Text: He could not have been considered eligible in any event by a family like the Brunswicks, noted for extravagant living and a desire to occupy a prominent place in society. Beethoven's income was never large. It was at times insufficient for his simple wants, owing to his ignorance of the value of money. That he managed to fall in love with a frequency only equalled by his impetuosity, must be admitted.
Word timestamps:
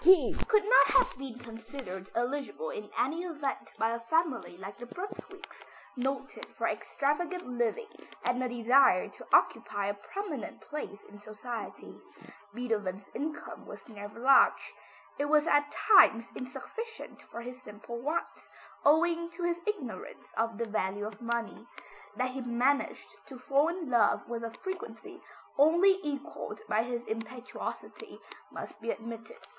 He 0.03 0.33
could 0.47 0.63
not 0.65 0.87
have 0.97 1.15
been 1.19 1.37
considered 1.37 2.09
eligible 2.15 2.71
in 2.71 2.89
any 2.97 3.21
event 3.21 3.71
by 3.77 3.91
a 3.91 3.99
family 3.99 4.57
like 4.57 4.75
the 4.79 4.87
Brunswicks, 4.87 5.63
noted 5.95 6.47
for 6.57 6.65
extravagant 6.67 7.45
living 7.47 7.93
and 8.25 8.41
a 8.41 8.49
desire 8.49 9.09
to 9.09 9.27
occupy 9.31 9.85
a 9.85 9.93
prominent 9.93 10.59
place 10.59 11.03
in 11.07 11.19
society. 11.19 11.93
Beethoven's 12.51 13.11
income 13.13 13.67
was 13.67 13.87
never 13.87 14.19
large. 14.19 14.73
It 15.19 15.25
was 15.25 15.45
at 15.45 15.71
times 15.71 16.29
insufficient 16.35 17.21
for 17.21 17.41
his 17.41 17.61
simple 17.61 17.99
wants, 17.99 18.49
owing 18.83 19.29
to 19.37 19.43
his 19.43 19.61
ignorance 19.67 20.29
of 20.35 20.57
the 20.57 20.65
value 20.65 21.05
of 21.05 21.21
money. 21.21 21.67
That 22.17 22.31
he 22.31 22.41
managed 22.41 23.09
to 23.27 23.37
fall 23.37 23.67
in 23.67 23.91
love 23.91 24.27
with 24.27 24.43
a 24.43 24.49
frequency 24.49 25.21
only 25.59 25.99
equalled 26.01 26.61
by 26.67 26.81
his 26.81 27.03
impetuosity, 27.05 28.17
must 28.51 28.81
be 28.81 28.89
admitted. 28.89 29.37